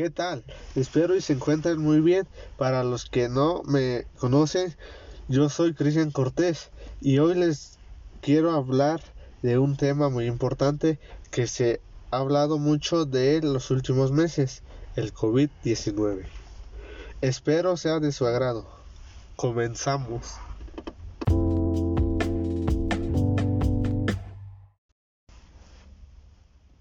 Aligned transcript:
¿Qué 0.00 0.08
tal? 0.08 0.44
Espero 0.76 1.14
y 1.14 1.20
se 1.20 1.34
encuentren 1.34 1.78
muy 1.78 2.00
bien. 2.00 2.26
Para 2.56 2.82
los 2.84 3.04
que 3.04 3.28
no 3.28 3.62
me 3.64 4.06
conocen, 4.18 4.74
yo 5.28 5.50
soy 5.50 5.74
Cristian 5.74 6.10
Cortés 6.10 6.70
y 7.02 7.18
hoy 7.18 7.34
les 7.34 7.78
quiero 8.22 8.52
hablar 8.52 9.02
de 9.42 9.58
un 9.58 9.76
tema 9.76 10.08
muy 10.08 10.24
importante 10.24 10.98
que 11.30 11.46
se 11.46 11.82
ha 12.10 12.16
hablado 12.16 12.56
mucho 12.56 13.04
de 13.04 13.42
los 13.42 13.70
últimos 13.70 14.10
meses, 14.10 14.62
el 14.96 15.12
COVID-19. 15.12 16.24
Espero 17.20 17.76
sea 17.76 18.00
de 18.00 18.12
su 18.12 18.26
agrado. 18.26 18.66
Comenzamos. 19.36 20.38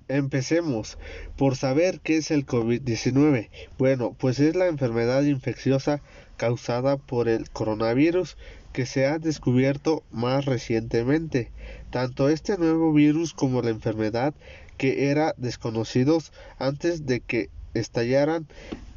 Empecemos 0.09 0.97
por 1.37 1.55
saber 1.55 1.99
qué 2.01 2.17
es 2.17 2.31
el 2.31 2.45
COVID-19. 2.45 3.49
Bueno, 3.77 4.15
pues 4.19 4.39
es 4.39 4.55
la 4.55 4.65
enfermedad 4.67 5.21
infecciosa 5.23 6.01
causada 6.35 6.97
por 6.97 7.29
el 7.29 7.49
coronavirus 7.51 8.35
que 8.73 8.87
se 8.87 9.05
ha 9.05 9.19
descubierto 9.19 10.03
más 10.11 10.45
recientemente. 10.45 11.51
Tanto 11.91 12.27
este 12.29 12.57
nuevo 12.57 12.91
virus 12.91 13.33
como 13.33 13.61
la 13.61 13.69
enfermedad 13.69 14.33
que 14.77 15.11
era 15.11 15.35
desconocidos 15.37 16.31
antes 16.57 17.05
de 17.05 17.19
que 17.19 17.49
estallaran 17.73 18.47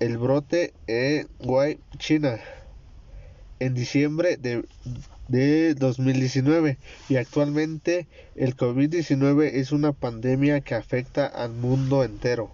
el 0.01 0.17
brote 0.17 0.73
en 0.87 1.29
Wuhan, 1.41 1.79
China, 1.98 2.39
en 3.59 3.75
diciembre 3.75 4.39
de 4.39 4.65
de 5.29 5.75
2019 5.75 6.79
y 7.09 7.17
actualmente 7.17 8.09
el 8.35 8.57
COVID-19 8.57 9.51
es 9.55 9.73
una 9.73 9.93
pandemia 9.93 10.61
que 10.61 10.75
afecta 10.75 11.27
al 11.27 11.53
mundo 11.53 12.05
entero. 12.05 12.51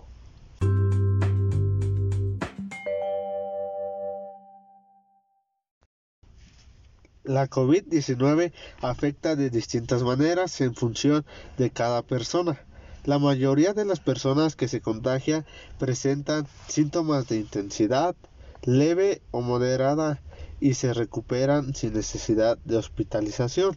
La 7.25 7.47
COVID-19 7.47 8.53
afecta 8.81 9.37
de 9.37 9.51
distintas 9.51 10.03
maneras 10.03 10.61
en 10.63 10.75
función 10.75 11.27
de 11.59 11.69
cada 11.69 12.01
persona. 12.01 12.59
La 13.05 13.19
mayoría 13.19 13.75
de 13.75 13.85
las 13.85 14.01
personas 14.01 14.57
que 14.57 14.67
se 14.67 14.81
contagian 14.81 15.45
presentan 15.79 16.47
síntomas 16.69 17.29
de 17.29 17.37
intensidad 17.37 18.17
leve 18.63 19.21
o 19.31 19.43
moderada 19.43 20.21
y 20.61 20.75
se 20.75 20.93
recuperan 20.93 21.75
sin 21.75 21.95
necesidad 21.95 22.59
de 22.65 22.77
hospitalización. 22.77 23.77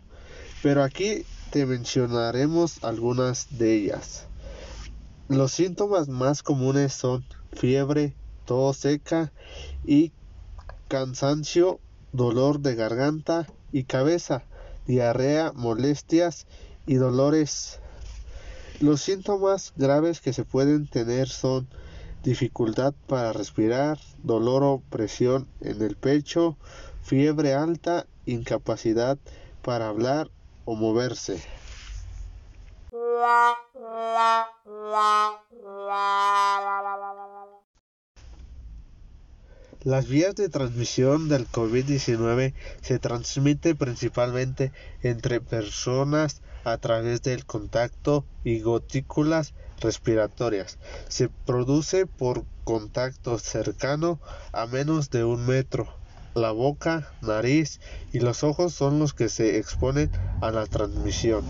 Pero 0.64 0.84
aquí 0.84 1.26
te 1.52 1.66
mencionaremos 1.66 2.84
algunas 2.84 3.58
de 3.58 3.76
ellas. 3.76 4.28
Los 5.28 5.52
síntomas 5.52 6.10
más 6.10 6.44
comunes 6.44 6.94
son 6.94 7.26
fiebre, 7.54 8.16
tos 8.46 8.78
seca 8.78 9.32
y 9.86 10.12
cansancio, 10.88 11.80
dolor 12.12 12.60
de 12.60 12.76
garganta 12.76 13.48
y 13.72 13.84
cabeza, 13.84 14.44
diarrea, 14.88 15.54
molestias 15.54 16.48
y 16.86 16.96
dolores. 16.96 17.80
Los 18.80 19.02
síntomas 19.02 19.74
graves 19.76 20.20
que 20.22 20.34
se 20.34 20.44
pueden 20.44 20.88
tener 20.88 21.30
son 21.30 21.68
dificultad 22.24 22.94
para 23.08 23.34
respirar, 23.34 24.00
dolor 24.24 24.64
o 24.64 24.82
presión 24.90 25.48
en 25.62 25.82
el 25.82 25.96
pecho, 25.96 26.58
fiebre 27.04 27.54
alta, 27.54 28.06
incapacidad 28.26 29.18
para 29.62 29.88
hablar 29.88 30.30
o 30.66 30.76
moverse. 30.76 31.42
Las 39.84 40.08
vías 40.08 40.36
de 40.36 40.48
transmisión 40.50 41.28
del 41.28 41.48
COVID-19 41.48 42.54
se 42.82 43.00
transmite 43.00 43.74
principalmente 43.74 44.72
entre 45.02 45.42
personas 45.42 46.42
a 46.64 46.78
través 46.78 47.22
del 47.22 47.46
contacto 47.46 48.26
y 48.44 48.62
gotículas 48.62 49.54
respiratorias. 49.80 50.78
Se 51.08 51.30
produce 51.30 52.06
por 52.06 52.46
contacto 52.64 53.38
cercano 53.40 54.20
a 54.54 54.66
menos 54.68 55.10
de 55.10 55.24
un 55.24 55.46
metro. 55.46 55.88
La 56.34 56.52
boca, 56.52 57.12
nariz 57.22 57.82
y 58.14 58.20
los 58.20 58.44
ojos 58.44 58.74
son 58.74 59.00
los 59.00 59.14
que 59.14 59.28
se 59.28 59.58
exponen 59.58 60.10
a 60.42 60.52
la 60.52 60.66
transmisión. 60.66 61.44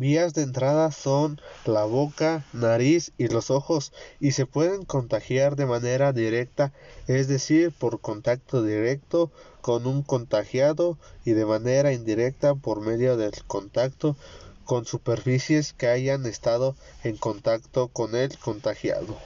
Vías 0.00 0.32
de 0.32 0.40
entrada 0.40 0.92
son 0.92 1.42
la 1.66 1.84
boca, 1.84 2.46
nariz 2.54 3.12
y 3.18 3.28
los 3.28 3.50
ojos 3.50 3.92
y 4.18 4.30
se 4.30 4.46
pueden 4.46 4.86
contagiar 4.86 5.56
de 5.56 5.66
manera 5.66 6.14
directa, 6.14 6.72
es 7.06 7.28
decir, 7.28 7.70
por 7.70 8.00
contacto 8.00 8.62
directo 8.62 9.30
con 9.60 9.86
un 9.86 10.02
contagiado 10.02 10.96
y 11.26 11.32
de 11.32 11.44
manera 11.44 11.92
indirecta 11.92 12.54
por 12.54 12.80
medio 12.80 13.18
del 13.18 13.44
contacto 13.46 14.16
con 14.64 14.86
superficies 14.86 15.74
que 15.74 15.88
hayan 15.88 16.24
estado 16.24 16.76
en 17.04 17.18
contacto 17.18 17.88
con 17.88 18.16
el 18.16 18.38
contagiado. 18.38 19.18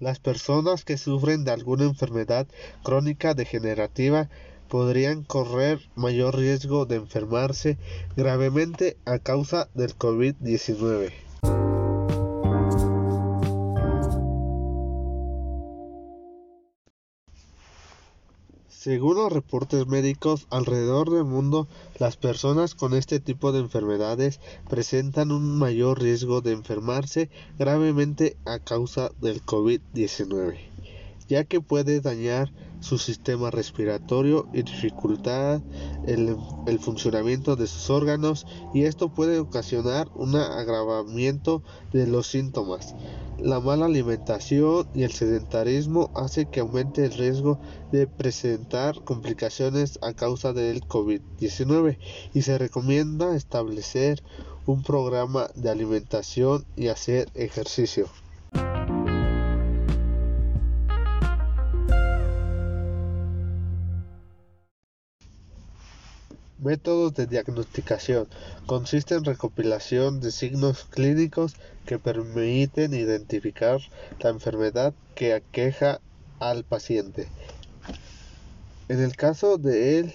Las 0.00 0.18
personas 0.18 0.84
que 0.84 0.96
sufren 0.96 1.44
de 1.44 1.52
alguna 1.52 1.84
enfermedad 1.84 2.46
crónica 2.82 3.34
degenerativa 3.34 4.30
podrían 4.68 5.24
correr 5.24 5.78
mayor 5.94 6.36
riesgo 6.36 6.86
de 6.86 6.96
enfermarse 6.96 7.76
gravemente 8.16 8.96
a 9.04 9.18
causa 9.18 9.68
del 9.74 9.96
COVID-19. 9.96 11.12
Según 18.80 19.16
los 19.16 19.30
reportes 19.30 19.86
médicos 19.88 20.46
alrededor 20.48 21.10
del 21.10 21.24
mundo, 21.24 21.68
las 21.98 22.16
personas 22.16 22.74
con 22.74 22.94
este 22.94 23.20
tipo 23.20 23.52
de 23.52 23.58
enfermedades 23.60 24.40
presentan 24.70 25.32
un 25.32 25.58
mayor 25.58 26.00
riesgo 26.00 26.40
de 26.40 26.52
enfermarse 26.52 27.28
gravemente 27.58 28.38
a 28.46 28.58
causa 28.58 29.10
del 29.20 29.44
COVID-19, 29.44 30.56
ya 31.28 31.44
que 31.44 31.60
puede 31.60 32.00
dañar 32.00 32.50
su 32.80 32.98
sistema 32.98 33.50
respiratorio 33.50 34.48
y 34.52 34.62
dificultar 34.62 35.62
el, 36.06 36.36
el, 36.66 36.78
funcionamiento 36.78 37.56
de 37.56 37.66
sus 37.66 37.90
órganos 37.90 38.46
y 38.74 38.84
esto 38.84 39.08
puede 39.10 39.38
ocasionar 39.38 40.08
un 40.14 40.34
agravamiento 40.36 41.62
de 41.92 42.06
los 42.06 42.26
síntomas. 42.26 42.94
La 43.38 43.58
mala 43.58 43.86
alimentación 43.86 44.86
y 44.92 45.04
el 45.04 45.12
sedentarismo 45.12 46.10
hace 46.14 46.46
que 46.46 46.60
aumente 46.60 47.06
el 47.06 47.12
riesgo 47.12 47.58
de 47.90 48.06
presentar 48.06 49.02
complicaciones 49.04 49.98
a 50.02 50.12
causa 50.12 50.52
del 50.52 50.82
COVID-19 50.82 51.98
y 52.34 52.42
se 52.42 52.58
recomienda 52.58 53.34
establecer 53.34 54.22
un 54.66 54.82
programa 54.82 55.48
de 55.54 55.70
alimentación 55.70 56.66
y 56.76 56.88
hacer 56.88 57.28
ejercicio. 57.34 58.08
Métodos 66.62 67.14
de 67.14 67.26
diagnosticación. 67.26 68.28
Consiste 68.66 69.14
en 69.14 69.24
recopilación 69.24 70.20
de 70.20 70.30
signos 70.30 70.84
clínicos 70.84 71.54
que 71.86 71.98
permiten 71.98 72.92
identificar 72.92 73.80
la 74.20 74.28
enfermedad 74.28 74.92
que 75.14 75.32
aqueja 75.32 76.02
al 76.38 76.64
paciente. 76.64 77.28
En 78.90 79.00
el 79.00 79.16
caso 79.16 79.56
de 79.56 80.00
el 80.00 80.12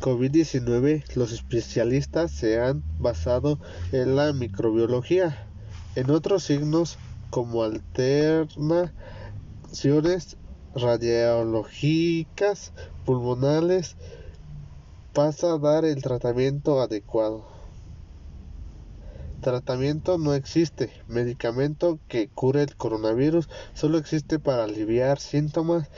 COVID-19, 0.00 1.14
los 1.14 1.32
especialistas 1.32 2.30
se 2.30 2.58
han 2.58 2.82
basado 2.98 3.58
en 3.90 4.16
la 4.16 4.32
microbiología. 4.32 5.46
En 5.94 6.10
otros 6.10 6.44
signos 6.44 6.96
como 7.28 7.64
alternaciones 7.64 10.38
radiológicas, 10.74 12.72
pulmonales, 13.04 13.96
pasa 15.12 15.52
a 15.52 15.58
dar 15.58 15.84
el 15.84 16.02
tratamiento 16.02 16.80
adecuado. 16.80 17.44
Tratamiento 19.40 20.18
no 20.18 20.34
existe. 20.34 20.90
Medicamento 21.08 21.98
que 22.08 22.28
cure 22.28 22.62
el 22.62 22.76
coronavirus 22.76 23.48
solo 23.74 23.98
existe 23.98 24.38
para 24.38 24.64
aliviar 24.64 25.18
síntomas 25.18 25.88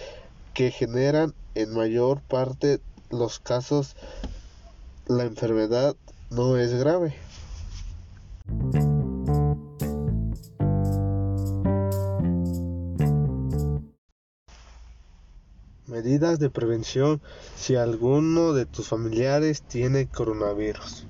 que 0.55 0.71
generan 0.71 1.35
en 1.55 1.75
mayor 1.75 2.23
parte 2.23 2.81
los 3.11 3.39
casos 3.39 3.97
la 5.07 5.25
enfermedad 5.25 5.95
no 6.31 6.57
es 6.57 6.73
grave. 6.73 7.15
Medidas 16.05 16.39
de 16.39 16.51
prevención 16.51 17.23
si 17.57 17.77
alguno 17.77 18.53
de 18.53 18.67
tus 18.67 18.89
familiares 18.89 19.63
tiene 19.63 20.07
coronavirus. 20.07 21.07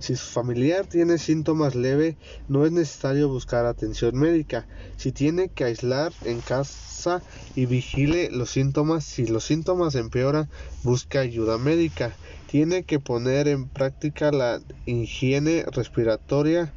Si 0.00 0.16
su 0.16 0.26
familiar 0.32 0.88
tiene 0.88 1.18
síntomas 1.18 1.76
leves, 1.76 2.16
no 2.48 2.66
es 2.66 2.72
necesario 2.72 3.28
buscar 3.28 3.64
atención 3.64 4.16
médica. 4.18 4.66
Si 4.96 5.12
tiene 5.12 5.50
que 5.50 5.62
aislar 5.62 6.12
en 6.24 6.40
casa 6.40 7.22
y 7.54 7.66
vigile 7.66 8.28
los 8.32 8.50
síntomas, 8.50 9.04
si 9.04 9.24
los 9.28 9.44
síntomas 9.44 9.94
empeoran, 9.94 10.50
busca 10.82 11.20
ayuda 11.20 11.56
médica. 11.56 12.12
Tiene 12.50 12.82
que 12.82 12.98
poner 12.98 13.46
en 13.46 13.68
práctica 13.68 14.32
la 14.32 14.60
higiene 14.84 15.64
respiratoria 15.70 16.74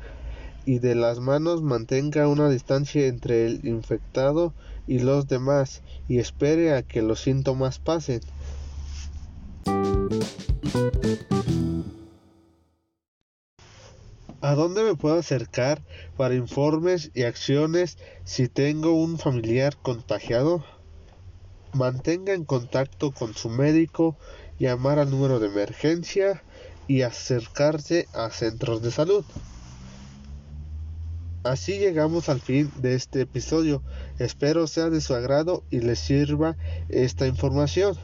y 0.65 0.79
de 0.79 0.95
las 0.95 1.19
manos 1.19 1.61
mantenga 1.61 2.27
una 2.27 2.49
distancia 2.49 3.07
entre 3.07 3.45
el 3.45 3.65
infectado 3.65 4.53
y 4.87 4.99
los 4.99 5.27
demás 5.27 5.81
y 6.07 6.19
espere 6.19 6.73
a 6.75 6.83
que 6.83 7.01
los 7.01 7.21
síntomas 7.21 7.79
pasen. 7.79 8.21
¿A 14.43 14.55
dónde 14.55 14.83
me 14.83 14.95
puedo 14.95 15.19
acercar 15.19 15.83
para 16.17 16.33
informes 16.33 17.11
y 17.13 17.23
acciones 17.23 17.97
si 18.23 18.47
tengo 18.47 18.93
un 18.93 19.19
familiar 19.19 19.77
contagiado? 19.77 20.65
Mantenga 21.73 22.33
en 22.33 22.43
contacto 22.43 23.11
con 23.11 23.35
su 23.35 23.49
médico, 23.49 24.17
llamar 24.59 24.99
al 24.99 25.11
número 25.11 25.39
de 25.39 25.47
emergencia 25.47 26.43
y 26.87 27.03
acercarse 27.03 28.07
a 28.13 28.29
centros 28.31 28.81
de 28.81 28.91
salud. 28.91 29.23
Así 31.43 31.79
llegamos 31.79 32.29
al 32.29 32.39
fin 32.39 32.71
de 32.77 32.93
este 32.93 33.21
episodio. 33.21 33.81
Espero 34.19 34.67
sea 34.67 34.91
de 34.91 35.01
su 35.01 35.15
agrado 35.15 35.63
y 35.71 35.79
les 35.79 35.99
sirva 35.99 36.55
esta 36.89 37.25
información. 37.25 37.97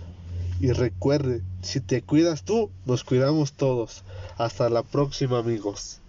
Y 0.59 0.71
recuerde, 0.71 1.43
si 1.61 1.79
te 1.79 2.01
cuidas 2.01 2.43
tú, 2.43 2.71
nos 2.85 3.03
cuidamos 3.03 3.53
todos. 3.53 4.03
Hasta 4.37 4.69
la 4.69 4.81
próxima 4.81 5.37
amigos. 5.37 6.01